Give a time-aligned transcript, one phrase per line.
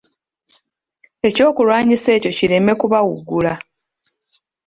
[1.27, 3.53] Ekyokulwanyisa ekyo kireme kubawugula.